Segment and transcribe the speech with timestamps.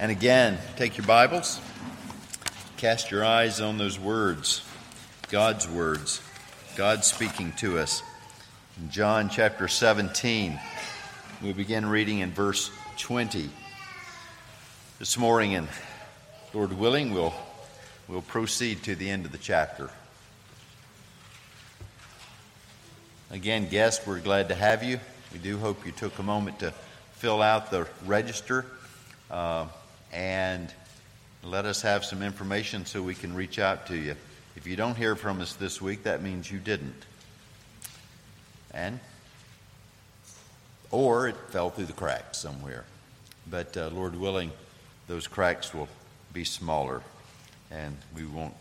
[0.00, 1.60] And again, take your Bibles,
[2.78, 4.66] cast your eyes on those words,
[5.28, 6.20] God's words,
[6.74, 8.02] God speaking to us.
[8.80, 10.58] In John chapter 17,
[11.44, 13.48] we begin reading in verse 20.
[14.98, 15.68] This morning, and
[16.52, 17.34] Lord willing, we'll,
[18.08, 19.90] we'll proceed to the end of the chapter.
[23.30, 24.98] Again, guests, we're glad to have you.
[25.32, 26.72] We do hope you took a moment to
[27.12, 28.66] fill out the register.
[29.30, 29.66] Uh,
[30.14, 30.72] and
[31.42, 34.14] let us have some information so we can reach out to you.
[34.56, 37.04] If you don't hear from us this week, that means you didn't.
[38.72, 39.00] And,
[40.90, 42.84] or it fell through the cracks somewhere.
[43.50, 44.52] But uh, Lord willing,
[45.08, 45.88] those cracks will
[46.32, 47.02] be smaller
[47.70, 48.54] and we won't,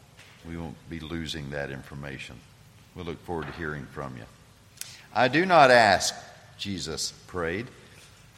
[0.48, 2.35] we won't be losing that information.
[2.95, 4.23] We look forward to hearing from you.
[5.13, 6.15] I do not ask,
[6.57, 7.67] Jesus prayed,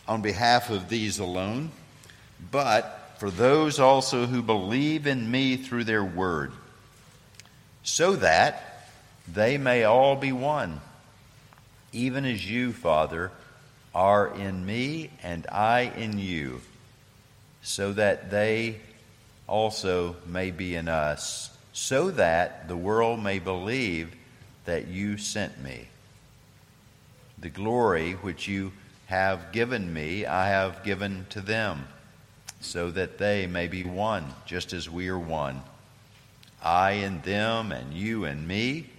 [0.08, 1.72] on behalf of these alone,
[2.52, 6.52] but for those also who believe in me through their word,
[7.84, 8.90] so that
[9.32, 10.82] they may all be one,
[11.92, 13.32] even as you, Father,
[13.94, 16.62] are in me and I in you,
[17.62, 18.80] so that they
[19.48, 24.14] also may be in us, so that the world may believe
[24.66, 25.88] that you sent me.
[27.38, 28.74] The glory which you
[29.06, 31.88] have given me, I have given to them
[32.66, 35.62] so that they may be one, just as we are one.
[36.64, 38.90] I and them, and you and me,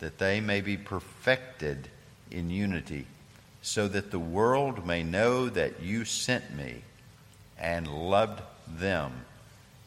[0.00, 1.88] that they may be perfected
[2.30, 3.06] in unity,
[3.62, 6.82] so that the world may know that you sent me
[7.58, 9.12] and loved them,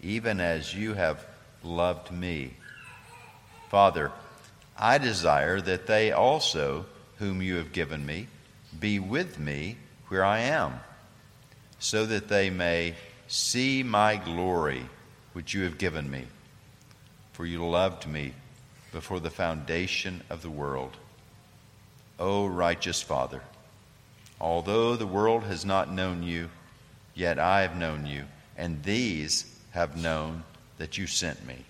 [0.02, 1.26] even as you have
[1.64, 2.54] loved me.
[3.70, 4.12] Father,
[4.78, 6.86] I desire that they also,
[7.18, 8.28] whom you have given me,
[8.80, 9.76] be with me
[10.08, 10.80] where I am,
[11.80, 12.96] so that they may
[13.32, 14.90] See my glory,
[15.34, 16.26] which you have given me,
[17.32, 18.34] for you loved me
[18.92, 20.98] before the foundation of the world.
[22.18, 23.44] O righteous Father,
[24.42, 26.50] although the world has not known you,
[27.14, 28.24] yet I have known you,
[28.58, 30.44] and these have known
[30.80, 31.66] that you sent me.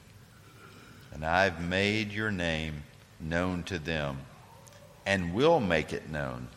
[1.12, 2.84] And I have made your name
[3.20, 4.20] known to them,
[5.06, 6.48] and will make it known,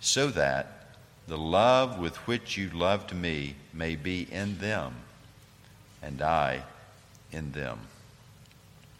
[0.00, 0.85] so that
[1.28, 4.94] the love with which you loved me may be in them,
[6.02, 6.62] and I
[7.32, 7.78] in them.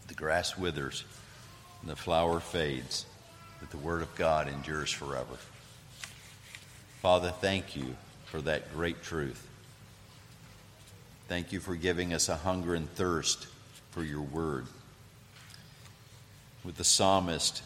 [0.09, 1.05] The grass withers,
[1.81, 3.07] and the flower fades,
[3.61, 5.37] but the word of God endures forever.
[7.01, 9.47] Father, thank you for that great truth.
[11.29, 13.47] Thank you for giving us a hunger and thirst
[13.91, 14.67] for your word.
[16.65, 17.63] With the psalmist,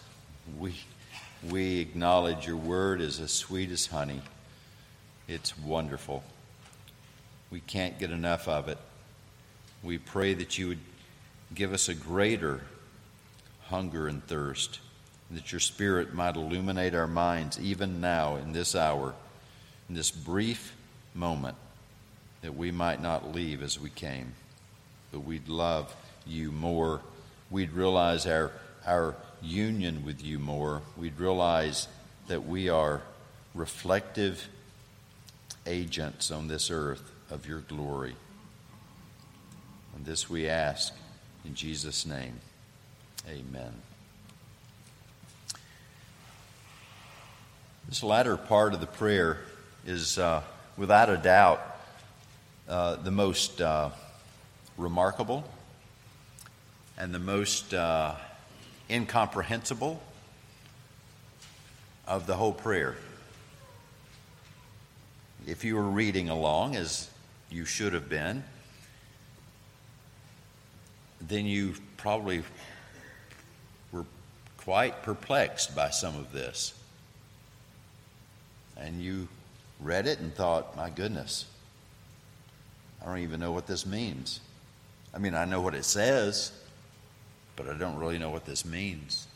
[0.58, 0.74] we,
[1.48, 4.20] we acknowledge your word is as sweet as honey.
[5.30, 6.24] It's wonderful.
[7.52, 8.78] We can't get enough of it.
[9.80, 10.80] We pray that you would
[11.54, 12.62] give us a greater
[13.66, 14.80] hunger and thirst,
[15.30, 19.14] that your Spirit might illuminate our minds even now in this hour,
[19.88, 20.74] in this brief
[21.14, 21.56] moment,
[22.42, 24.32] that we might not leave as we came,
[25.12, 25.94] but we'd love
[26.26, 27.02] you more.
[27.52, 28.50] We'd realize our,
[28.84, 30.82] our union with you more.
[30.96, 31.86] We'd realize
[32.26, 33.02] that we are
[33.54, 34.48] reflective
[35.66, 38.14] agents on this earth of your glory.
[39.94, 40.94] And this we ask
[41.44, 42.40] in Jesus' name.
[43.28, 43.72] Amen.
[47.88, 49.38] This latter part of the prayer
[49.86, 50.42] is, uh,
[50.76, 51.60] without a doubt,
[52.68, 53.90] uh, the most uh,
[54.76, 55.44] remarkable
[56.96, 58.14] and the most uh,
[58.88, 60.00] incomprehensible
[62.06, 62.96] of the whole prayer
[65.46, 67.08] if you were reading along, as
[67.50, 68.44] you should have been,
[71.20, 72.42] then you probably
[73.92, 74.04] were
[74.56, 76.74] quite perplexed by some of this.
[78.76, 79.28] And you
[79.80, 81.46] read it and thought, my goodness,
[83.02, 84.40] I don't even know what this means.
[85.12, 86.52] I mean, I know what it says,
[87.56, 89.26] but I don't really know what this means.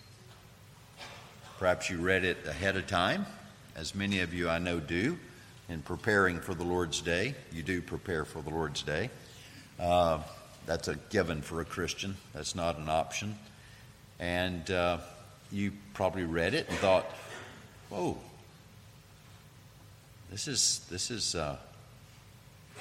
[1.58, 3.26] Perhaps you read it ahead of time,
[3.76, 5.18] as many of you I know do
[5.68, 7.34] in preparing for the Lord's Day.
[7.52, 9.10] You do prepare for the Lord's Day.
[9.78, 10.20] Uh,
[10.66, 13.38] that's a given for a Christian, that's not an option.
[14.18, 14.98] And uh,
[15.50, 17.06] you probably read it and thought,
[17.90, 18.16] whoa,
[20.30, 21.56] this is, this is, uh,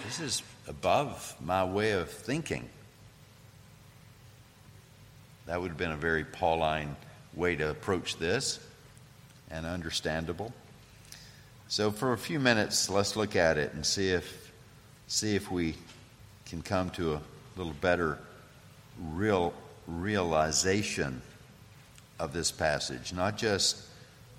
[0.06, 2.70] this is above my way of thinking.
[5.46, 6.96] That would have been a very Pauline
[7.36, 8.60] way to approach this
[9.52, 10.54] and understandable.
[11.74, 14.52] So, for a few minutes, let's look at it and see if
[15.08, 15.74] see if we
[16.46, 17.22] can come to a
[17.56, 18.20] little better
[19.00, 19.56] real
[19.88, 21.24] realization
[22.20, 23.82] of this passage, not just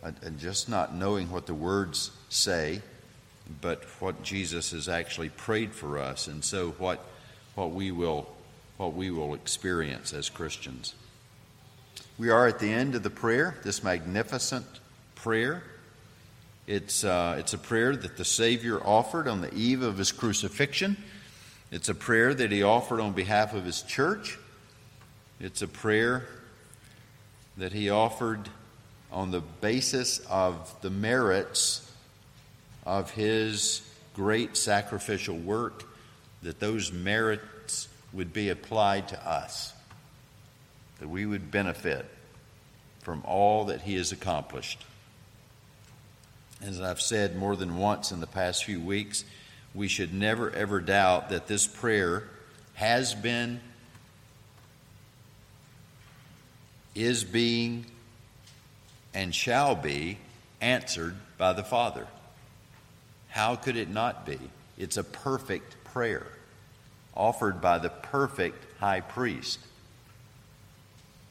[0.05, 2.81] uh, just not knowing what the words say,
[3.61, 7.05] but what Jesus has actually prayed for us, and so what
[7.57, 8.33] what we will
[8.77, 10.95] what we will experience as Christians.
[12.17, 14.67] We are at the end of the prayer, this magnificent
[15.17, 15.65] prayer.
[16.67, 20.97] It's, uh, it's a prayer that the Savior offered on the eve of his crucifixion.
[21.71, 24.39] It's a prayer that he offered on behalf of his church.
[25.41, 26.27] It's a prayer
[27.59, 28.49] that he offered
[29.13, 31.93] on the basis of the merits
[32.87, 33.83] of his
[34.15, 35.85] great sacrificial work,
[36.43, 39.73] that those merits would be applied to us,
[41.01, 42.07] that we would benefit
[43.01, 44.85] from all that he has accomplished.
[46.67, 49.23] As I've said more than once in the past few weeks,
[49.75, 52.23] we should never ever doubt that this prayer
[52.73, 53.61] has been,
[56.95, 57.85] is being,
[59.13, 60.17] and shall be
[60.63, 62.07] answered by the Father.
[63.29, 64.39] How could it not be?
[64.79, 66.27] It's a perfect prayer
[67.15, 69.59] offered by the perfect high priest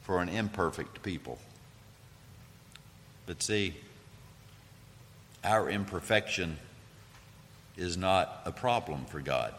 [0.04, 1.40] for an imperfect people.
[3.26, 3.74] But see,
[5.44, 6.58] our imperfection
[7.76, 9.54] is not a problem for God.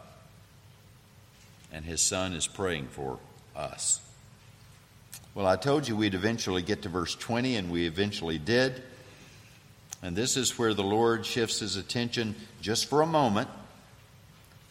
[1.72, 3.18] And His Son is praying for
[3.54, 4.00] us.
[5.34, 8.82] Well, I told you we'd eventually get to verse 20, and we eventually did.
[10.02, 13.48] And this is where the Lord shifts His attention just for a moment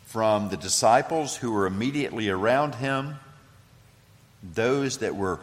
[0.05, 3.15] from the disciples who were immediately around Him,
[4.41, 5.39] those that were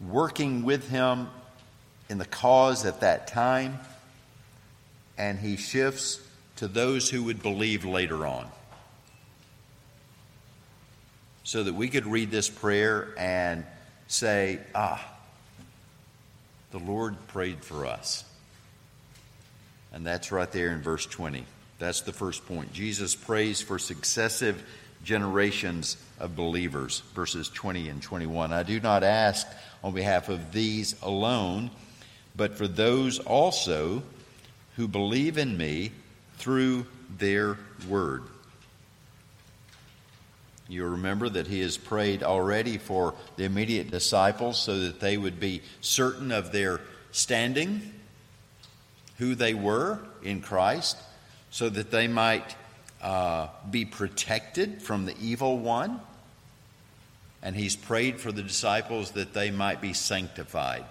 [0.00, 1.28] working with Him
[2.08, 3.78] in the cause at that time,
[5.16, 6.20] and he shifts
[6.56, 8.46] to those who would believe later on.
[11.42, 13.64] So that we could read this prayer and
[14.08, 15.04] say, ah,
[16.70, 18.24] the Lord prayed for us.
[19.92, 21.44] And that's right there in verse 20.
[21.78, 22.72] That's the first point.
[22.72, 24.62] Jesus prays for successive
[25.04, 28.52] generations of believers, verses 20 and 21.
[28.52, 29.46] I do not ask
[29.82, 31.70] on behalf of these alone,
[32.34, 34.02] but for those also
[34.76, 35.92] who believe in me
[36.38, 36.86] through
[37.18, 38.22] their word.
[40.68, 45.38] You remember that he has prayed already for the immediate disciples so that they would
[45.38, 46.80] be certain of their
[47.12, 47.92] standing,
[49.18, 50.96] who they were in Christ,
[51.50, 52.56] so that they might
[53.02, 56.00] uh, be protected from the evil one.
[57.42, 60.84] And he's prayed for the disciples that they might be sanctified.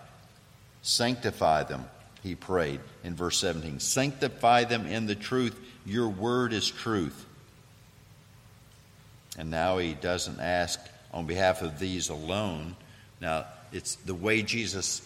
[0.84, 1.86] Sanctify them
[2.24, 5.60] he prayed in verse 17 Sanctify them in the truth.
[5.86, 7.26] Your word is truth.
[9.38, 10.80] And now he doesn't ask
[11.14, 12.76] on behalf of these alone.
[13.20, 15.02] Now, it's the way Jesus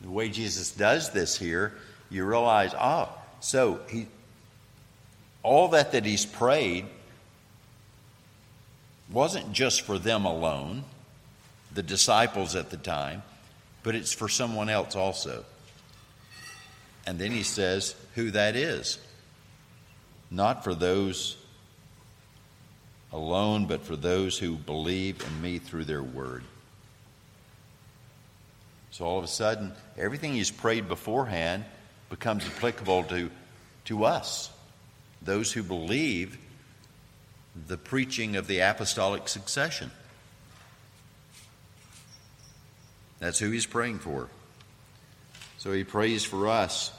[0.00, 1.74] the way Jesus does this here,
[2.08, 3.10] you realize, ah,
[3.40, 4.06] so he
[5.42, 6.86] all that that he's prayed
[9.10, 10.84] wasn't just for them alone,
[11.72, 13.22] the disciples at the time,
[13.82, 15.44] but it's for someone else also.
[17.06, 18.98] And then he says who that is.
[20.30, 21.36] Not for those
[23.12, 26.44] alone, but for those who believe in me through their word.
[28.90, 31.64] So all of a sudden, everything he's prayed beforehand
[32.08, 33.30] becomes applicable to,
[33.86, 34.50] to us,
[35.22, 36.38] those who believe
[37.66, 39.90] the preaching of the apostolic succession.
[43.18, 44.28] That's who he's praying for.
[45.60, 46.90] So he prays for us.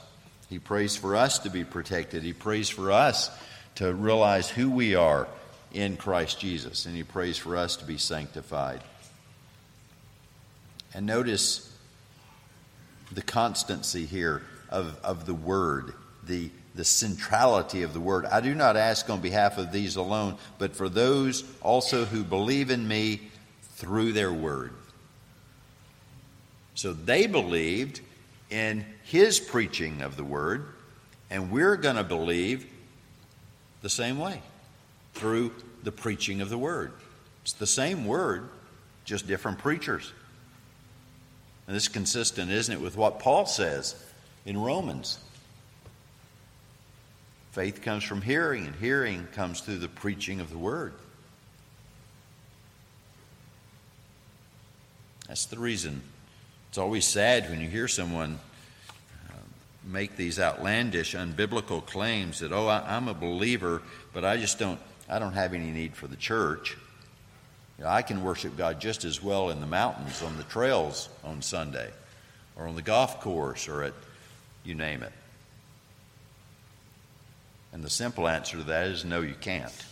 [0.48, 2.22] He prays for us to be protected.
[2.22, 3.28] He prays for us
[3.74, 5.26] to realize who we are
[5.72, 6.86] in Christ Jesus.
[6.86, 8.80] And he prays for us to be sanctified.
[10.94, 11.76] And notice
[13.10, 18.26] the constancy here of, of the word, the, the centrality of the word.
[18.26, 22.70] I do not ask on behalf of these alone, but for those also who believe
[22.70, 23.22] in me
[23.74, 24.72] through their word.
[26.76, 28.02] So they believed
[28.52, 30.66] in his preaching of the word,
[31.30, 32.66] and we're going to believe
[33.80, 34.42] the same way
[35.14, 36.92] through the preaching of the word.
[37.40, 38.46] It's the same word,
[39.06, 40.12] just different preachers.
[41.66, 43.96] And this is consistent, isn't it, with what Paul says
[44.44, 45.18] in Romans?
[47.52, 50.92] Faith comes from hearing, and hearing comes through the preaching of the word.
[55.26, 56.02] That's the reason
[56.72, 58.38] it's always sad when you hear someone
[59.28, 59.34] uh,
[59.84, 63.82] make these outlandish, unbiblical claims that, oh, I, am a believer,
[64.14, 66.78] but I just don't, I don't have any need for the church.
[67.76, 71.10] You know, I can worship God just as well in the mountains, on the trails
[71.22, 71.90] on Sunday,
[72.56, 73.92] or on the golf course, or at
[74.64, 75.12] you name it.
[77.74, 79.84] And the simple answer to that is no, you can't.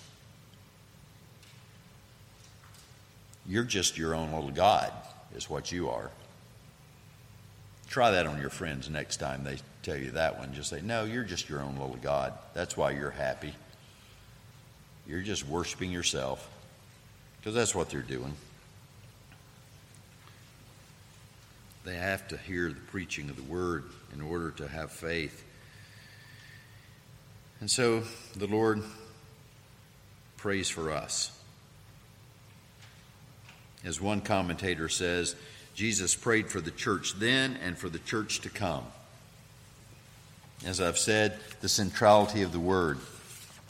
[3.46, 4.90] You're just your own little God,
[5.36, 6.10] is what you are.
[7.90, 10.54] Try that on your friends next time they tell you that one.
[10.54, 12.32] Just say, No, you're just your own little God.
[12.54, 13.52] That's why you're happy.
[15.08, 16.48] You're just worshiping yourself.
[17.38, 18.32] Because that's what they're doing.
[21.84, 25.44] They have to hear the preaching of the word in order to have faith.
[27.58, 28.04] And so
[28.36, 28.82] the Lord
[30.36, 31.36] prays for us.
[33.84, 35.34] As one commentator says,
[35.74, 38.84] Jesus prayed for the church then and for the church to come.
[40.64, 42.98] As I've said, the centrality of the word,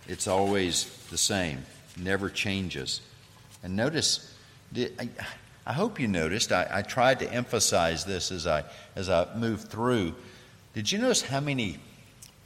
[0.09, 1.65] it's always the same,
[1.97, 3.01] never changes.
[3.63, 4.35] And notice,
[4.75, 8.65] I hope you noticed, I, tried to emphasize this as I,
[8.97, 10.15] as I moved through.
[10.75, 11.79] Did you notice how many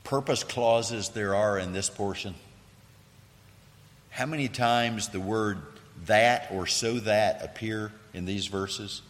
[0.03, 2.35] purpose clauses there are in this portion?
[4.11, 5.59] How many times the word
[6.07, 9.01] that or so that appear in these verses?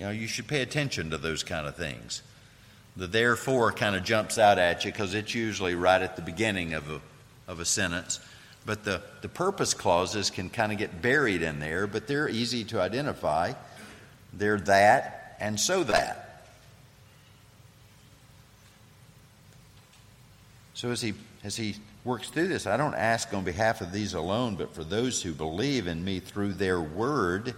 [0.00, 2.22] You know, you should pay attention to those kind of things.
[2.96, 6.72] The therefore kind of jumps out at you because it's usually right at the beginning
[6.72, 7.02] of a,
[7.46, 8.18] of a sentence.
[8.64, 12.64] But the, the purpose clauses can kind of get buried in there, but they're easy
[12.64, 13.52] to identify.
[14.32, 16.46] They're that and so that.
[20.72, 21.12] So as he,
[21.44, 21.74] as he
[22.06, 25.34] works through this, I don't ask on behalf of these alone, but for those who
[25.34, 27.54] believe in me through their word,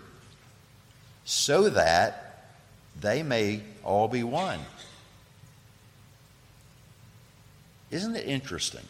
[1.25, 2.22] so that
[3.01, 4.61] they may all be one.
[7.91, 8.85] Isn't it interesting?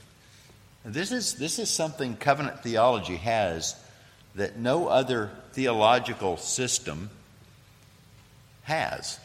[0.84, 3.76] This is, this is something covenant theology has
[4.34, 7.10] that no other theological system
[8.64, 9.18] has.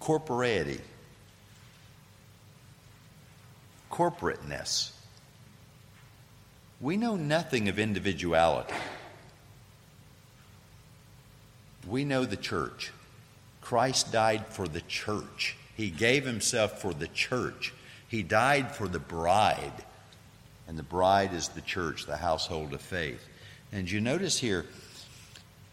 [0.00, 0.80] Corporeity
[3.94, 4.90] corporateness.
[6.80, 8.74] We know nothing of individuality.
[11.86, 12.92] We know the church.
[13.60, 15.56] Christ died for the church.
[15.76, 17.72] He gave himself for the church.
[18.08, 19.84] He died for the bride.
[20.68, 23.26] And the bride is the church, the household of faith.
[23.72, 24.66] And you notice here,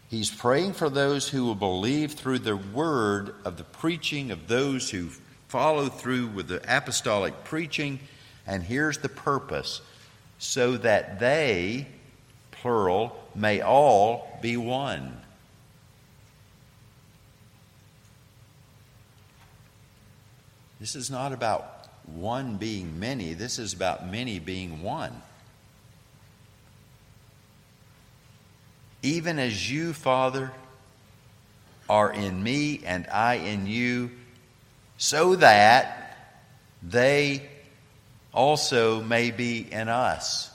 [0.08, 4.90] he's praying for those who will believe through the word of the preaching of those
[4.90, 5.08] who
[5.48, 8.00] follow through with the apostolic preaching
[8.46, 9.80] and here's the purpose
[10.38, 11.86] so that they,
[12.50, 15.21] plural, may all be one.
[20.82, 25.22] This is not about one being many, this is about many being one.
[29.00, 30.50] Even as you, Father,
[31.88, 34.10] are in me and I in you,
[34.98, 36.18] so that
[36.82, 37.48] they
[38.34, 40.50] also may be in us.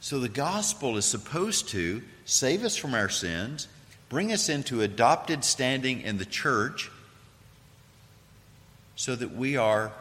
[0.00, 3.68] So the gospel is supposed to save us from our sins,
[4.08, 6.90] bring us into adopted standing in the church,
[8.98, 9.92] so that we are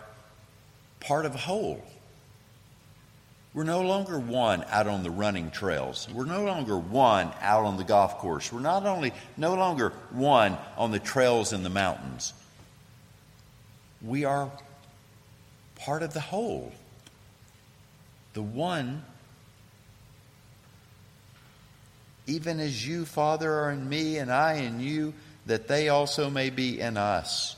[0.99, 1.83] part of a whole.
[3.53, 6.07] We're no longer one out on the running trails.
[6.11, 8.51] We're no longer one out on the golf course.
[8.51, 12.33] We're not only no longer one on the trails in the mountains.
[14.01, 14.51] We are
[15.75, 16.71] part of the whole.
[18.33, 19.05] The one,
[22.25, 25.13] even as you, Father, are in me and I in you,
[25.45, 27.56] that they also may be in us.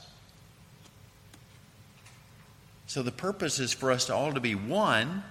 [2.90, 5.22] So the purpose is for us to all to be one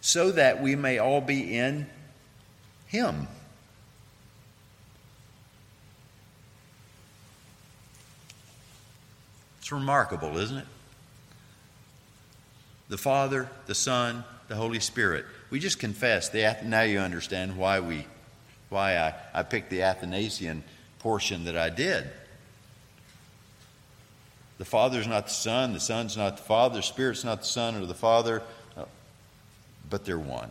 [0.00, 1.86] so that we may all be in
[2.86, 3.28] Him.
[9.58, 10.66] It's remarkable, isn't it?
[12.88, 15.26] The Father, the Son, the Holy Spirit.
[15.50, 16.30] We just confess.
[16.30, 18.06] The, now you understand why we,
[18.70, 20.64] why I, I picked the Athanasian
[20.98, 22.10] portion that I did.
[24.58, 27.46] The Father is not the Son, the Son's not the Father, the Spirit's not the
[27.46, 28.42] Son or the Father,
[28.76, 28.84] uh,
[29.90, 30.50] but they're one.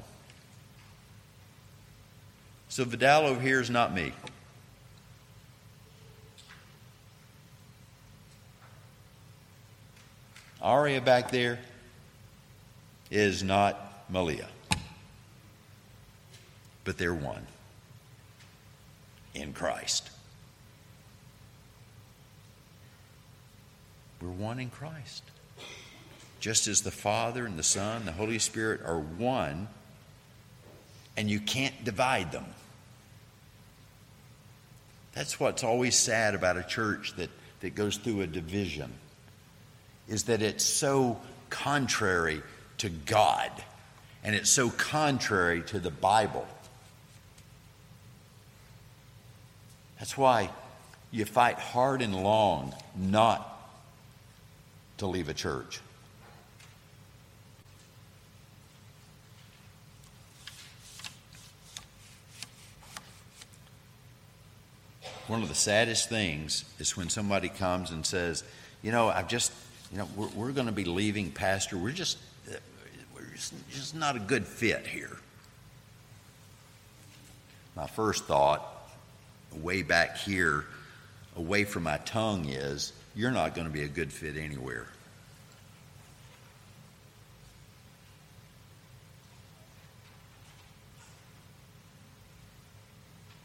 [2.70, 4.12] So Vidal over here is not me.
[10.62, 11.60] Aria back there
[13.12, 14.48] is not Malia,
[16.84, 17.46] but they're one
[19.36, 20.10] in Christ.
[24.26, 25.24] We're one in Christ.
[26.40, 29.68] Just as the Father and the Son, the Holy Spirit are one,
[31.16, 32.46] and you can't divide them.
[35.14, 37.30] That's what's always sad about a church that,
[37.62, 38.92] that goes through a division,
[40.08, 42.42] is that it's so contrary
[42.80, 43.52] to God,
[44.24, 46.48] and it's so contrary to the Bible.
[50.00, 50.50] That's why
[51.12, 53.55] you fight hard and long not
[54.98, 55.82] to leave a church.
[65.28, 68.44] One of the saddest things is when somebody comes and says,
[68.84, 69.52] You know, I've just,
[69.92, 71.78] you know, we're, we're going to be leaving, Pastor.
[71.78, 72.20] We're just,
[73.16, 75.18] we're just, just not a good fit here.
[77.76, 78.64] My first thought,
[79.52, 80.66] way back here,
[81.36, 84.88] away from my tongue, is you're not going to be a good fit anywhere.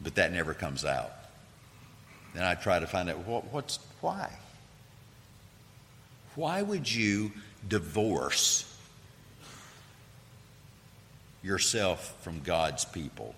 [0.00, 1.12] But that never comes out.
[2.34, 4.30] Then I try to find out what, what's why.
[6.34, 7.32] Why would you
[7.68, 8.64] divorce
[11.42, 13.34] yourself from God's people?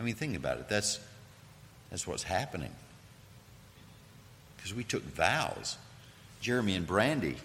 [0.00, 0.68] I mean, think about it.
[0.68, 0.98] That's,
[1.90, 2.70] that's what's happening.
[4.56, 5.76] Because we took vows.
[6.40, 7.36] Jeremy and Brandy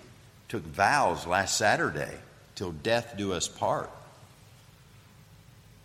[0.48, 2.14] took vows last Saturday
[2.56, 3.90] till death do us part.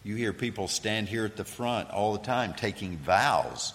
[0.05, 3.75] You hear people stand here at the front all the time taking vows.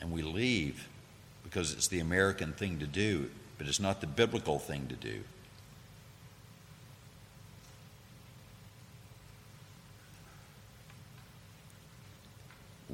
[0.00, 0.88] And we leave
[1.42, 5.22] because it's the American thing to do, but it's not the biblical thing to do.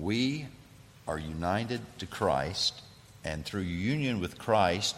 [0.01, 0.47] We
[1.09, 2.81] are united to Christ,
[3.25, 4.95] and through union with Christ,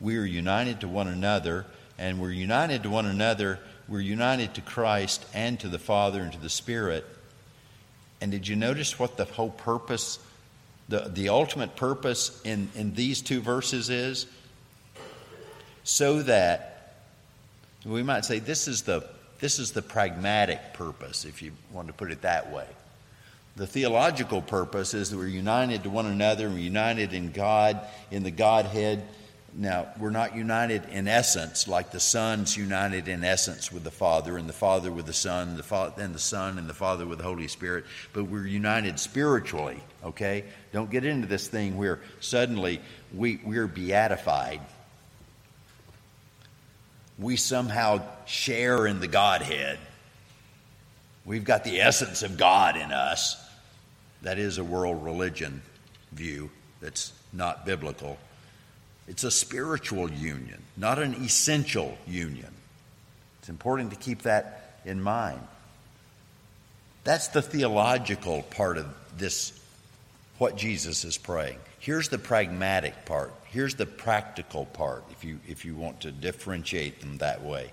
[0.00, 1.66] we are united to one another,
[1.98, 6.32] and we're united to one another, we're united to Christ and to the Father and
[6.32, 7.04] to the Spirit.
[8.20, 10.18] And did you notice what the whole purpose,
[10.88, 14.26] the, the ultimate purpose in, in these two verses is?
[15.84, 16.96] So that
[17.84, 19.04] we might say this is the
[19.40, 22.66] this is the pragmatic purpose, if you want to put it that way.
[23.60, 27.78] The theological purpose is that we're united to one another, we're united in God,
[28.10, 29.06] in the Godhead.
[29.52, 34.38] Now, we're not united in essence like the Son's united in essence with the Father,
[34.38, 37.18] and the Father with the Son, the Fa- and the Son and the Father with
[37.18, 40.44] the Holy Spirit, but we're united spiritually, okay?
[40.72, 42.80] Don't get into this thing where suddenly
[43.14, 44.62] we, we're beatified.
[47.18, 49.78] We somehow share in the Godhead.
[51.26, 53.48] We've got the essence of God in us.
[54.22, 55.62] That is a world religion
[56.12, 58.18] view that's not biblical.
[59.08, 62.52] It's a spiritual union, not an essential union.
[63.38, 65.40] It's important to keep that in mind.
[67.04, 69.58] That's the theological part of this,
[70.38, 71.58] what Jesus is praying.
[71.78, 73.32] Here's the pragmatic part.
[73.44, 77.72] Here's the practical part, if you, if you want to differentiate them that way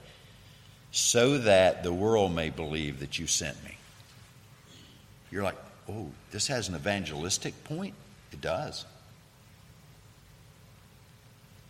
[0.91, 3.77] so that the world may believe that you sent me.
[5.29, 5.57] You're like,
[5.89, 7.93] oh, this has an evangelistic point?
[8.31, 8.85] It does.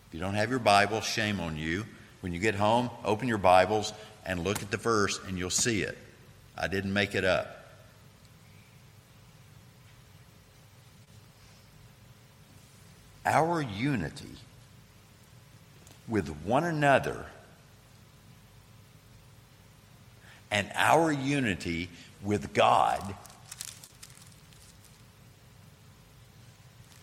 [0.07, 1.85] If you don't have your Bible, shame on you.
[2.21, 3.93] When you get home, open your Bibles
[4.25, 5.97] and look at the verse, and you'll see it.
[6.57, 7.53] I didn't make it up.
[13.25, 14.37] Our unity
[16.07, 17.25] with one another
[20.49, 21.89] and our unity
[22.23, 23.15] with God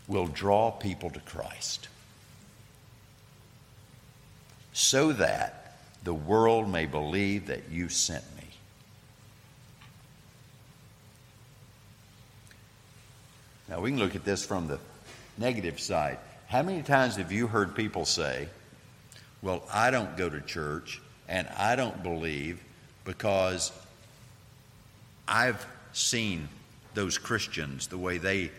[0.07, 1.89] will draw people to Christ
[4.73, 8.43] so that the world may believe that you sent me.
[13.69, 14.79] Now, we can look at this from the
[15.39, 16.19] negative side.
[16.49, 18.49] How many times have you heard people say,
[19.43, 22.63] Well, I don't go to church and I don't believe
[23.05, 23.73] because
[25.27, 26.49] I've seen
[26.93, 28.51] those Christians, the way they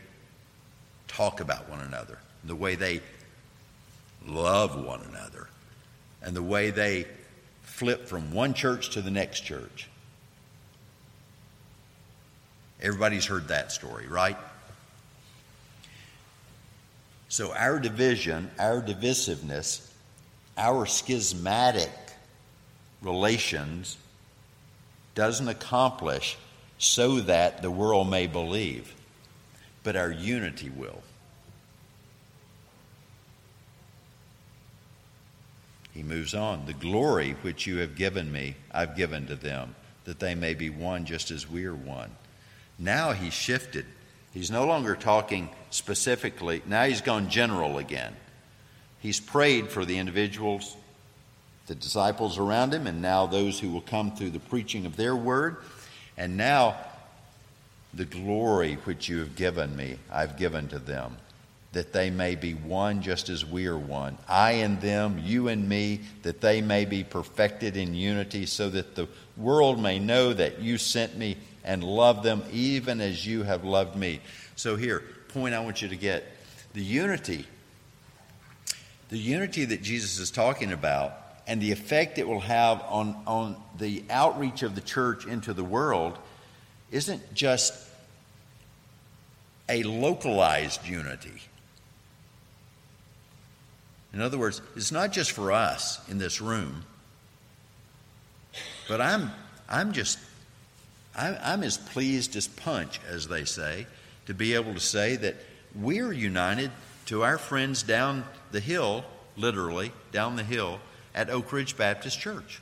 [1.16, 3.02] talk about one another, the way they
[4.28, 5.48] love one another,
[6.22, 7.06] and the way they
[7.64, 9.88] flip from one church to the next church.
[12.82, 14.38] Everybody's heard that story, right?
[17.30, 19.90] So, our division, our divisiveness,
[20.58, 21.92] our schismatic
[23.02, 23.98] relations
[25.16, 26.38] doesn't accomplish
[26.78, 28.94] so that the world may believe,
[29.86, 31.02] but our unity will.
[35.94, 36.66] He moves on.
[36.66, 40.72] The glory which you have given me, I've given to them, that they may be
[40.72, 42.10] one just as we are one.
[42.80, 43.86] Now he's shifted.
[44.34, 46.64] He's no longer talking specifically.
[46.66, 48.16] Now he's gone general again.
[49.00, 50.76] He's prayed for the individuals,
[51.68, 55.16] the disciples around him, and now those who will come through the preaching of their
[55.16, 55.58] word.
[56.18, 56.76] And now
[57.96, 61.18] the glory which you have given me, I've given to them
[61.76, 64.18] that they may be one just as we are one.
[64.30, 68.96] I and them, you and me, that they may be perfected in unity, so that
[68.96, 73.66] the world may know that you sent me and love them even as you have
[73.66, 74.22] loved me.
[74.56, 76.24] So, here, point I want you to get
[76.74, 77.46] the unity,
[79.10, 81.14] the unity that Jesus is talking about,
[81.46, 85.64] and the effect it will have on, on the outreach of the church into the
[85.64, 86.18] world
[86.90, 87.74] isn't just
[89.68, 91.42] a localized unity
[94.16, 96.86] in other words, it's not just for us in this room,
[98.88, 99.30] but I'm,
[99.68, 100.20] I'm just,
[101.14, 103.88] I'm, I'm as pleased as punch, as they say,
[104.28, 105.36] to be able to say that
[105.76, 106.72] we're united
[107.08, 108.24] to our friends down
[108.54, 109.04] the hill,
[109.36, 110.80] literally, down the hill
[111.14, 112.62] at Oak Ridge Baptist Church.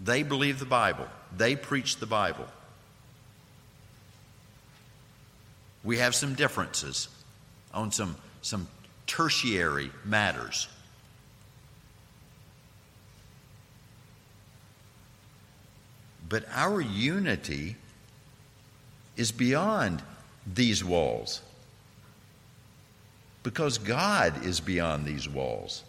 [0.00, 2.46] They believe the Bible, they preach the Bible.
[5.84, 7.08] We have some differences
[7.72, 8.68] on some, some
[9.06, 10.68] tertiary matters.
[16.28, 17.76] But our unity
[19.16, 20.02] is beyond
[20.46, 21.40] these walls
[23.42, 25.84] because God is beyond these walls.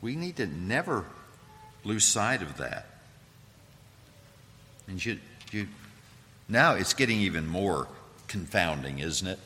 [0.00, 1.04] We need to never
[1.82, 2.86] lose sight of that.
[4.88, 5.18] And you,
[5.52, 5.66] you
[6.48, 7.88] now it's getting even more
[8.28, 9.38] confounding, isn't it?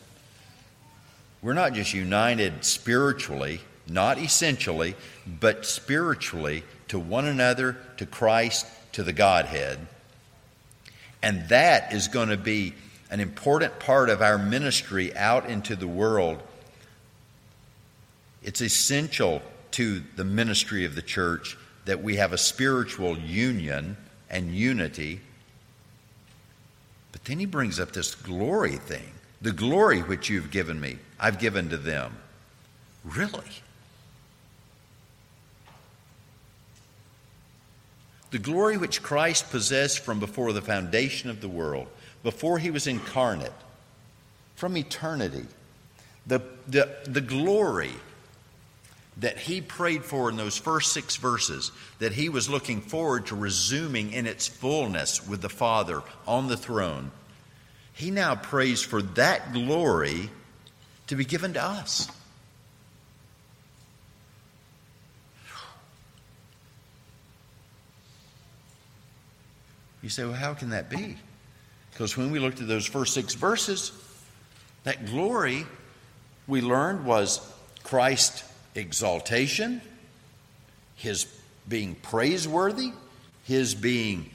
[1.42, 4.94] We're not just united spiritually, not essentially,
[5.26, 9.78] but spiritually to one another, to Christ, to the Godhead.
[11.22, 12.74] And that is going to be
[13.10, 16.42] an important part of our ministry out into the world.
[18.42, 23.96] It's essential to the ministry of the church that we have a spiritual union
[24.28, 25.20] and unity
[27.12, 31.38] but then he brings up this glory thing the glory which you've given me, I've
[31.38, 32.14] given to them.
[33.04, 33.46] Really?
[38.30, 41.88] The glory which Christ possessed from before the foundation of the world,
[42.22, 43.52] before he was incarnate,
[44.56, 45.46] from eternity.
[46.26, 47.92] The, the, the glory
[49.16, 53.36] that he prayed for in those first six verses, that he was looking forward to
[53.36, 57.10] resuming in its fullness with the Father on the throne,
[57.92, 60.30] he now prays for that glory
[61.08, 62.10] to be given to us.
[70.02, 71.16] You say, well, how can that be?
[71.90, 73.92] Because when we looked at those first six verses,
[74.84, 75.66] that glory
[76.46, 77.40] we learned was
[77.82, 79.80] Christ exaltation,
[80.96, 81.26] his
[81.68, 82.92] being praiseworthy,
[83.44, 84.30] his being.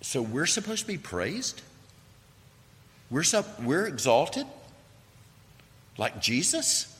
[0.00, 1.62] So we're supposed to be praised?
[3.10, 4.46] We're, sup- we're exalted?
[5.96, 6.94] Like Jesus?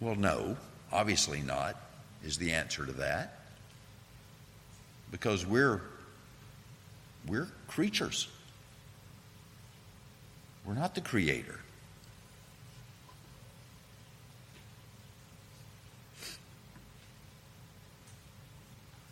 [0.00, 0.56] Well, no,
[0.92, 1.76] obviously not,
[2.24, 3.38] is the answer to that.
[5.10, 5.82] Because we're,
[7.26, 8.28] we're creatures.
[10.64, 11.60] We're not the creator.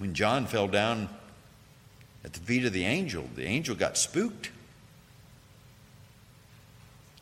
[0.02, 1.08] When John fell down
[2.24, 4.50] at the feet of the angel, the angel got spooked.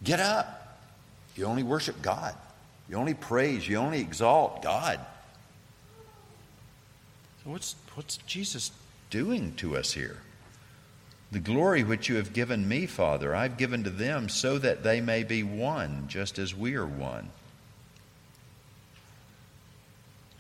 [0.03, 0.79] Get up.
[1.37, 2.35] You only worship God.
[2.89, 3.69] You only praise.
[3.69, 4.99] You only exalt God.
[7.45, 8.71] So, what's, what's Jesus
[9.11, 10.17] doing to us here?
[11.33, 15.03] The glory which you have given me, Father, I've given to them so that they
[15.03, 17.29] may be one, just as we are one.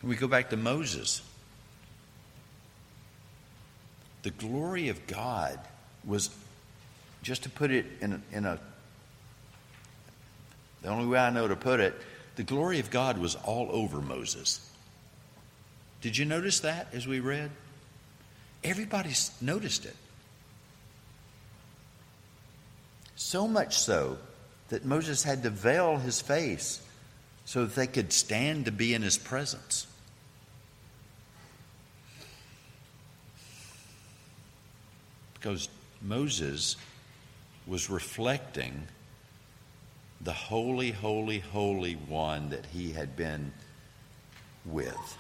[0.03, 1.21] We go back to Moses
[4.23, 5.59] the glory of God
[6.05, 6.31] was,
[7.23, 8.59] just to put it in a, in a,
[10.83, 11.95] the only way I know to put it,
[12.37, 14.67] the glory of God was all over Moses.
[16.01, 17.51] Did you notice that as we read?
[18.65, 19.97] Everybody's noticed it.
[23.17, 24.19] So much so
[24.71, 26.81] that Moses had to veil his face
[27.45, 29.87] so that they could stand to be in his presence.
[35.41, 35.71] Because
[36.03, 36.77] Moses
[37.67, 38.87] was reflecting
[40.21, 43.53] the holy, holy, holy one that he had been
[44.67, 45.19] with.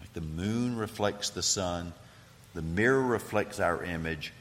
[0.00, 1.92] Like the moon reflects the sun,
[2.54, 4.32] the mirror reflects our image.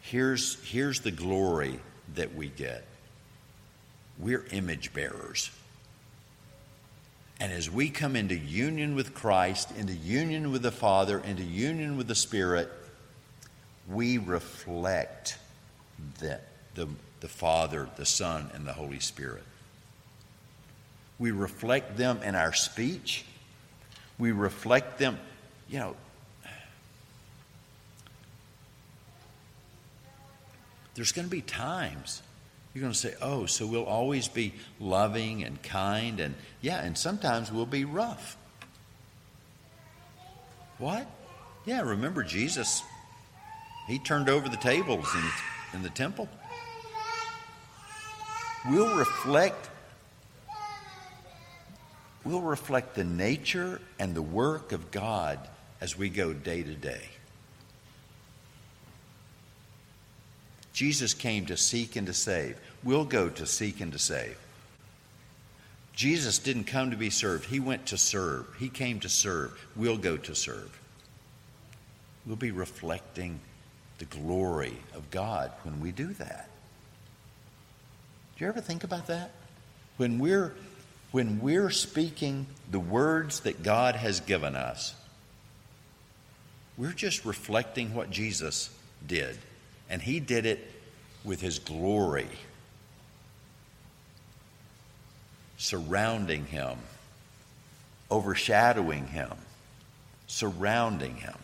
[0.00, 1.78] Here's, here's the glory
[2.14, 2.84] that we get
[4.18, 5.50] we're image bearers.
[7.42, 11.96] And as we come into union with Christ, into union with the Father, into union
[11.96, 12.70] with the Spirit,
[13.88, 15.38] we reflect
[16.20, 16.38] the,
[16.76, 16.86] the,
[17.18, 19.42] the Father, the Son, and the Holy Spirit.
[21.18, 23.24] We reflect them in our speech.
[24.20, 25.18] We reflect them,
[25.68, 25.96] you know.
[30.94, 32.22] There's going to be times
[32.74, 36.96] you're going to say, oh, so we'll always be loving and kind, and yeah, and
[36.96, 38.36] sometimes we'll be rough.
[40.78, 41.06] What?
[41.64, 42.82] Yeah, remember Jesus
[43.86, 46.28] he turned over the tables in, in the temple.
[48.70, 49.70] We'll reflect
[52.24, 55.40] we'll reflect the nature and the work of God
[55.80, 57.08] as we go day to day.
[60.72, 62.58] Jesus came to seek and to save.
[62.82, 64.38] We'll go to seek and to save.
[65.94, 68.46] Jesus didn't come to be served, He went to serve.
[68.58, 69.52] He came to serve.
[69.76, 70.78] We'll go to serve.
[72.26, 73.40] We'll be reflecting
[73.98, 76.48] the glory of God when we do that.
[78.36, 79.30] Do you ever think about that?
[79.96, 80.54] When we're
[81.10, 84.94] when we're speaking the words that God has given us,
[86.78, 88.70] we're just reflecting what Jesus
[89.06, 89.36] did.
[89.92, 90.58] And he did it
[91.22, 92.26] with his glory
[95.58, 96.78] surrounding him,
[98.10, 99.30] overshadowing him,
[100.26, 101.36] surrounding him.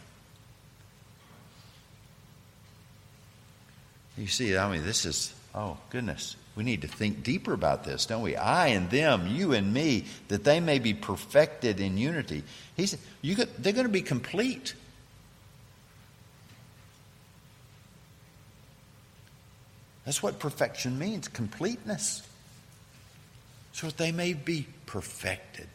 [4.17, 6.35] You see, I mean, this is, oh, goodness.
[6.57, 8.35] We need to think deeper about this, don't we?
[8.35, 12.43] I and them, you and me, that they may be perfected in unity.
[12.77, 14.75] He said, you could, they're going to be complete.
[20.09, 22.27] That's what perfection means completeness.
[23.75, 25.67] So that they may be perfected.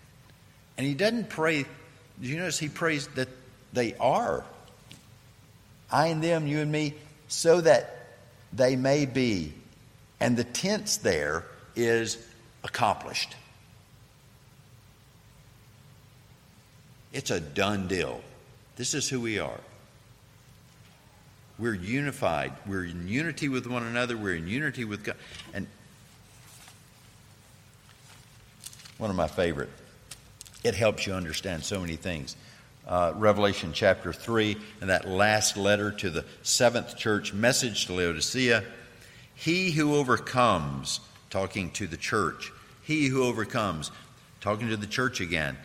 [0.76, 1.66] And he doesn't pray,
[2.20, 3.28] do you notice he prays that
[3.74, 4.44] they are?
[5.92, 6.96] I and them, you and me,
[7.28, 8.08] so that
[8.52, 9.54] they may be.
[10.20, 12.18] And the tense there is
[12.64, 13.36] accomplished.
[17.12, 18.20] It's a done deal.
[18.78, 19.60] This is who we are.
[21.60, 22.54] We're unified.
[22.66, 24.18] We're in unity with one another.
[24.18, 25.16] We're in unity with God.
[25.54, 25.68] And
[28.98, 29.70] one of my favorite,
[30.64, 32.36] it helps you understand so many things
[32.88, 38.64] uh, Revelation chapter 3 and that last letter to the seventh church, message to Laodicea.
[39.36, 42.52] He who overcomes, talking to the church,
[42.84, 43.92] he who overcomes,
[44.42, 45.58] talking to the church again,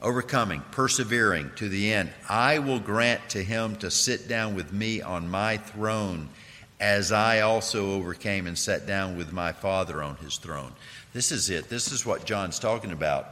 [0.00, 5.02] overcoming, persevering to the end, I will grant to him to sit down with me
[5.02, 6.28] on my throne,
[6.80, 10.72] as I also overcame and sat down with my Father on his throne.
[11.12, 11.68] This is it.
[11.68, 13.26] This is what John's talking about.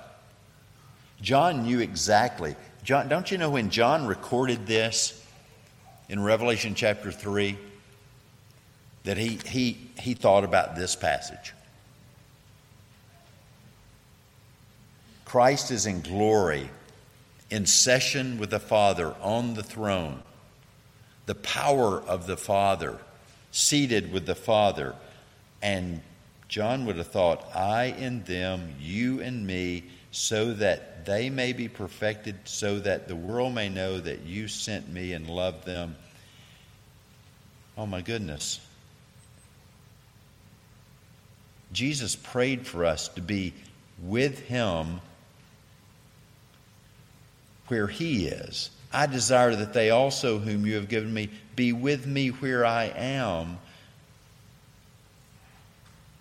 [1.21, 5.21] John knew exactly John, don't you know when John recorded this
[6.09, 7.59] in Revelation chapter 3
[9.03, 11.53] that he, he, he thought about this passage?
[15.27, 16.71] Christ is in glory,
[17.51, 20.23] in session with the Father on the throne.
[21.27, 22.97] The power of the Father,
[23.51, 24.95] seated with the Father.
[25.61, 26.01] And
[26.49, 31.67] John would have thought, I and them, you and me, so that they may be
[31.67, 35.97] perfected, so that the world may know that you sent me and loved them.
[37.77, 38.61] Oh my goodness.
[41.73, 43.53] Jesus prayed for us to be
[44.01, 45.01] with him
[47.69, 48.71] where he is.
[48.93, 52.85] I desire that they also, whom you have given me, be with me where I
[52.85, 53.59] am.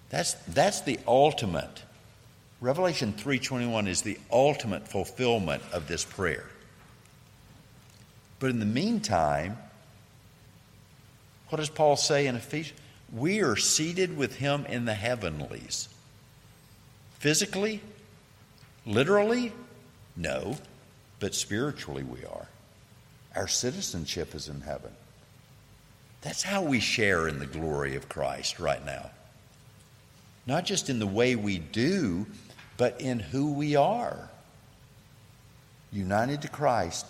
[0.10, 1.84] That's, that's the ultimate
[2.62, 6.46] Revelation 3:21 is the ultimate fulfillment of this prayer.
[8.40, 9.58] But in the meantime,
[11.50, 12.80] what does Paul say in Ephesians?
[13.14, 15.90] We are seated with him in the heavenlies.
[17.20, 17.82] Physically?
[18.86, 19.52] Literally?
[20.16, 20.58] No,
[21.20, 22.48] but spiritually we are.
[23.36, 24.92] Our citizenship is in heaven.
[26.22, 29.12] That's how we share in the glory of Christ right now.
[30.48, 32.26] Not just in the way we do,
[32.78, 34.30] but in who we are.
[35.92, 37.06] United to Christ.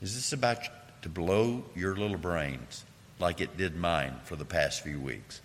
[0.00, 0.58] Is this about
[1.02, 2.84] to blow your little brains
[3.18, 5.40] like it did mine for the past few weeks?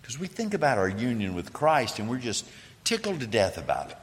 [0.00, 2.46] Because we think about our union with Christ and we're just
[2.88, 3.98] tickled to death about it,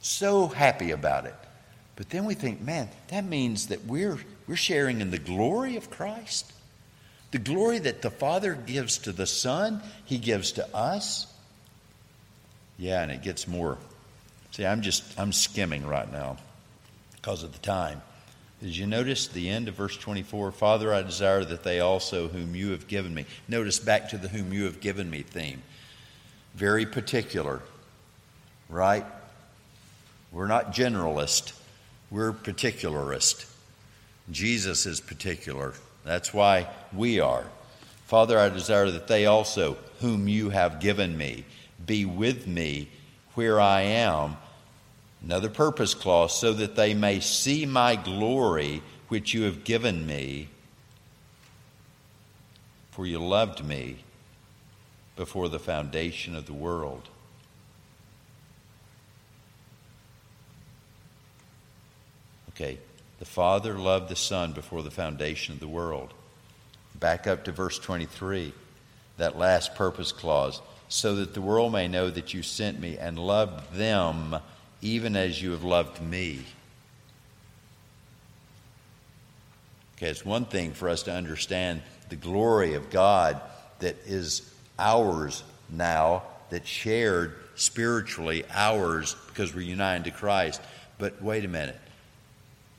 [0.00, 1.34] so happy about it.
[1.96, 5.90] But then we think, man, that means that we're, we're sharing in the glory of
[5.90, 6.50] Christ.
[7.30, 11.26] The glory that the Father gives to the Son, He gives to us.
[12.78, 13.76] Yeah, and it gets more.
[14.52, 16.38] See, I'm just, I'm skimming right now
[17.16, 18.00] because of the time.
[18.62, 20.52] Did you notice the end of verse 24?
[20.52, 23.26] Father, I desire that they also, whom you have given me.
[23.46, 25.62] Notice back to the whom you have given me theme.
[26.54, 27.60] Very particular,
[28.68, 29.04] right?
[30.32, 31.52] We're not generalist,
[32.10, 33.46] we're particularist.
[34.30, 35.74] Jesus is particular.
[36.04, 37.44] That's why we are.
[38.06, 41.44] Father, I desire that they also, whom you have given me,
[41.84, 42.88] be with me
[43.34, 44.36] where I am
[45.26, 50.48] Another purpose clause, so that they may see my glory which you have given me,
[52.92, 53.96] for you loved me
[55.16, 57.08] before the foundation of the world.
[62.56, 62.78] Okay,
[63.18, 66.14] the Father loved the Son before the foundation of the world.
[66.94, 68.54] Back up to verse 23,
[69.18, 73.18] that last purpose clause, so that the world may know that you sent me and
[73.18, 74.36] loved them
[74.80, 76.44] even as you have loved me.
[79.96, 83.38] Okay, it's one thing for us to understand the glory of God
[83.80, 90.62] that is ours now, that's shared spiritually, ours because we're united to Christ.
[90.98, 91.78] But wait a minute.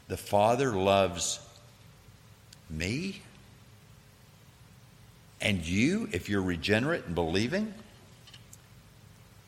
[0.07, 1.39] The Father loves
[2.69, 3.21] me
[5.39, 7.73] and you, if you're regenerate and believing,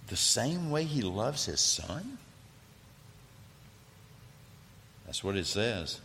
[0.08, 2.18] the same way He loves His Son?
[5.06, 6.00] That's what it says.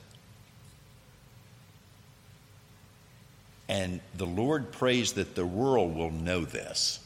[3.68, 7.03] And the Lord prays that the world will know this.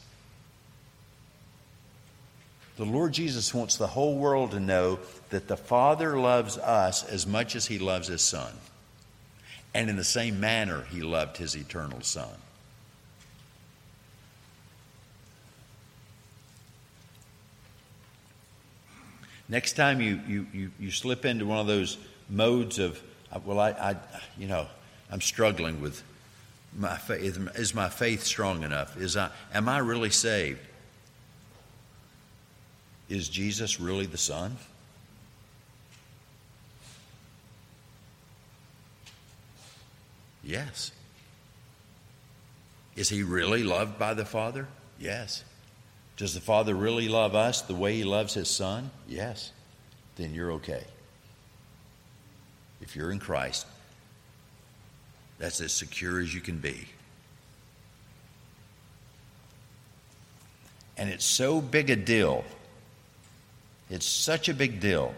[2.79, 4.99] The Lord Jesus wants the whole world to know
[5.31, 8.53] that the Father loves us as much as He loves His Son.
[9.73, 12.29] And in the same manner, He loved His eternal Son.
[19.49, 21.97] Next time you, you, you, you slip into one of those
[22.29, 23.95] modes of, uh, well, I, I,
[24.37, 24.67] you know,
[25.11, 26.01] I'm struggling with
[26.77, 27.37] my faith.
[27.55, 28.95] Is my faith strong enough?
[28.95, 30.61] Is I, am I really saved?
[33.09, 34.55] Is Jesus really the Son?
[40.43, 40.91] Yes.
[42.95, 44.67] Is he really loved by the Father?
[44.99, 45.43] Yes.
[46.17, 48.91] Does the Father really love us the way He loves His Son?
[49.07, 49.51] Yes.
[50.17, 50.83] Then you're okay.
[52.81, 53.65] If you're in Christ,
[55.37, 56.87] that's as secure as you can be.
[60.97, 62.43] And it's so big a deal.
[63.89, 65.13] It's such a big deal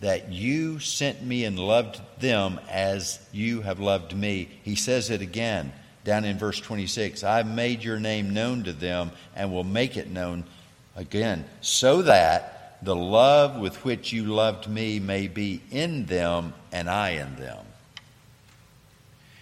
[0.00, 4.48] that you sent me and loved them as you have loved me.
[4.62, 5.72] He says it again
[6.04, 10.10] down in verse 26 I've made your name known to them and will make it
[10.10, 10.44] known
[10.96, 16.88] again, so that the love with which you loved me may be in them and
[16.88, 17.64] I in them.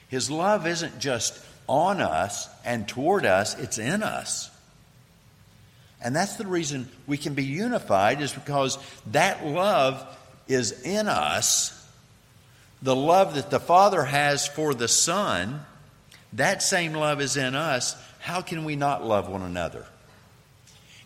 [0.09, 4.51] His love isn't just on us and toward us, it's in us.
[6.03, 8.79] And that's the reason we can be unified, is because
[9.13, 10.05] that love
[10.49, 11.79] is in us.
[12.83, 15.65] The love that the Father has for the Son
[16.35, 17.97] that same love is in us.
[18.19, 19.87] How can we not love one another?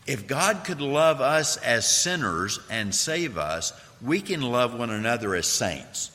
[0.06, 5.34] If God could love us as sinners and save us, we can love one another
[5.34, 6.12] as saints.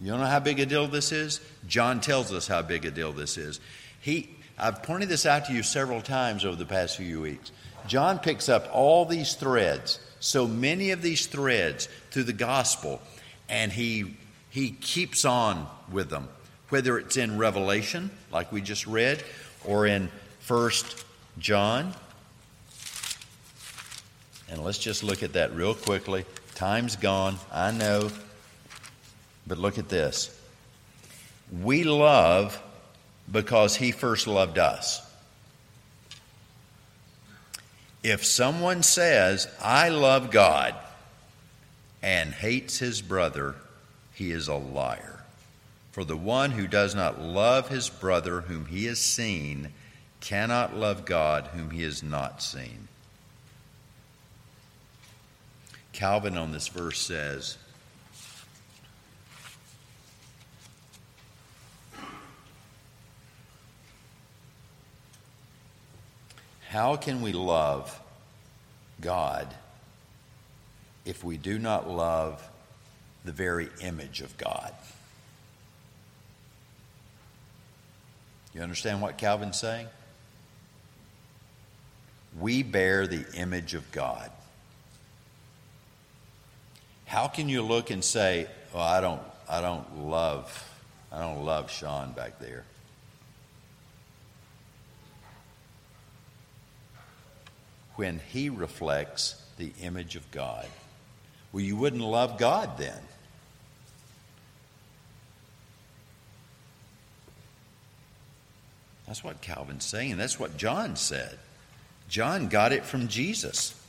[0.00, 1.40] You don't know how big a deal this is?
[1.68, 3.60] John tells us how big a deal this is.
[4.00, 7.50] He, I've pointed this out to you several times over the past few weeks.
[7.86, 13.02] John picks up all these threads, so many of these threads through the gospel,
[13.48, 14.16] and he
[14.50, 16.28] he keeps on with them,
[16.68, 19.22] whether it's in Revelation, like we just read,
[19.64, 21.04] or in First
[21.38, 21.92] John.
[24.48, 26.24] And let's just look at that real quickly.
[26.54, 28.10] Time's gone, I know,
[29.44, 30.40] but look at this.
[31.60, 32.62] We love
[33.30, 35.00] because he first loved us.
[38.02, 40.74] If someone says, I love God,
[42.02, 43.54] and hates his brother,
[44.12, 45.20] he is a liar.
[45.92, 49.72] For the one who does not love his brother whom he has seen
[50.20, 52.88] cannot love God whom he has not seen.
[55.92, 57.56] Calvin on this verse says,
[66.74, 68.02] How can we love
[69.00, 69.46] God
[71.04, 72.44] if we do not love
[73.24, 74.74] the very image of God?
[78.52, 79.86] You understand what Calvin's saying?
[82.40, 84.32] We bear the image of God.
[87.06, 90.68] How can you look and say, "Well, I don't I don't love
[91.12, 92.64] I don't love Sean back there."
[97.96, 100.66] When he reflects the image of God.
[101.52, 102.98] Well, you wouldn't love God then.
[109.06, 110.16] That's what Calvin's saying.
[110.16, 111.38] That's what John said.
[112.08, 113.80] John got it from Jesus.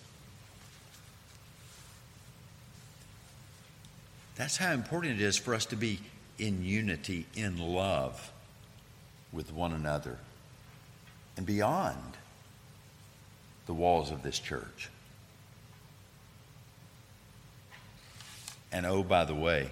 [4.35, 5.99] That's how important it is for us to be
[6.37, 8.31] in unity, in love
[9.31, 10.17] with one another,
[11.37, 12.17] and beyond
[13.65, 14.89] the walls of this church.
[18.71, 19.69] And oh, by the way,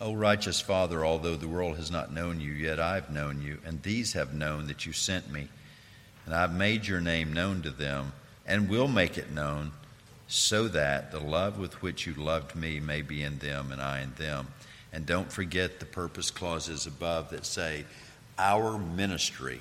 [0.00, 3.58] O righteous Father, although the world has not known you, yet I have known you,
[3.66, 5.48] and these have known that you sent me.
[6.24, 8.12] And I have made your name known to them,
[8.46, 9.72] and will make it known,
[10.26, 14.00] so that the love with which you loved me may be in them, and I
[14.00, 14.48] in them.
[14.90, 17.84] And don't forget the purpose clauses above that say,
[18.38, 19.60] Our ministry.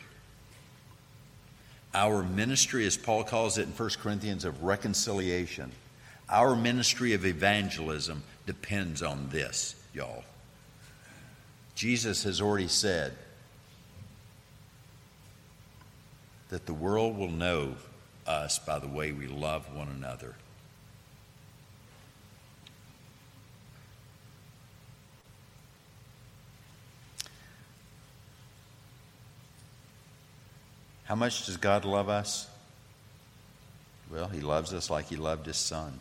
[1.94, 5.72] Our ministry, as Paul calls it in 1 Corinthians, of reconciliation.
[6.30, 10.24] Our ministry of evangelism depends on this, y'all.
[11.74, 13.14] Jesus has already said
[16.50, 17.76] that the world will know
[18.28, 20.36] us by the way we love one another.
[31.10, 32.48] How much does God love us?
[34.10, 36.00] Well, He loves us like He loved His Son.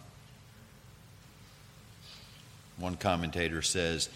[2.77, 4.11] One commentator says,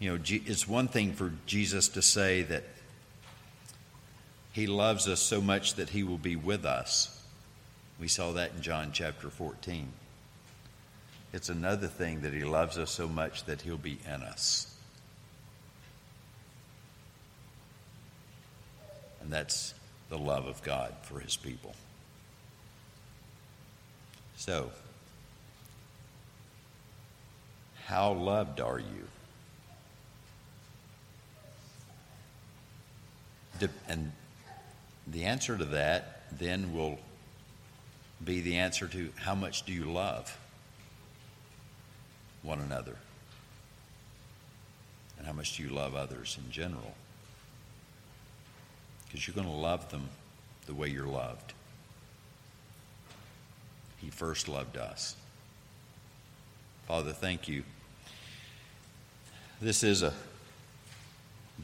[0.00, 2.64] you know, it's one thing for Jesus to say that
[4.52, 7.22] he loves us so much that he will be with us.
[8.00, 9.88] We saw that in John chapter 14.
[11.32, 14.74] It's another thing that he loves us so much that he'll be in us.
[19.20, 19.74] And that's
[20.08, 21.74] the love of God for his people.
[24.36, 24.70] So,
[27.86, 29.08] how loved are you?
[33.88, 34.12] And
[35.06, 36.98] the answer to that then will
[38.24, 40.38] be the answer to how much do you love
[42.42, 42.96] one another?
[45.16, 46.94] And how much do you love others in general?
[49.08, 50.08] Because you're going to love them
[50.66, 51.54] the way you're loved.
[53.98, 55.16] He first loved us.
[56.86, 57.64] Father, thank you.
[59.60, 60.12] This is a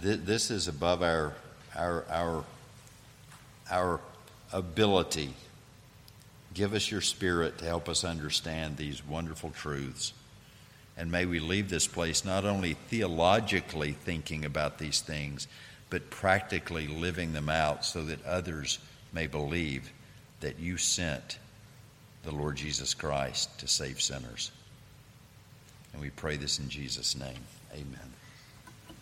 [0.02, 1.34] this is above our
[1.76, 2.44] our, our,
[3.70, 4.00] our
[4.52, 5.34] ability.
[6.52, 10.12] Give us your spirit to help us understand these wonderful truths.
[10.96, 15.48] And may we leave this place not only theologically thinking about these things,
[15.90, 18.78] but practically living them out so that others
[19.12, 19.92] may believe
[20.40, 21.38] that you sent
[22.24, 24.50] the Lord Jesus Christ to save sinners.
[25.92, 27.44] And we pray this in Jesus' name.
[27.72, 28.13] Amen.